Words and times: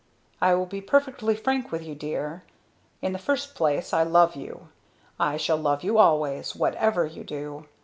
"I 0.41 0.55
will 0.55 0.65
be 0.65 0.81
perfectly 0.81 1.35
frank 1.35 1.71
with 1.71 1.83
you, 1.83 1.93
Dear. 1.93 2.41
"In 3.03 3.13
the 3.13 3.19
first 3.19 3.53
place 3.53 3.93
I 3.93 4.01
love 4.01 4.35
you. 4.35 4.69
I 5.19 5.37
shall 5.37 5.57
love 5.57 5.83
you 5.83 5.99
always, 5.99 6.55
whatever 6.55 7.05
you 7.05 7.23
do. 7.23 7.67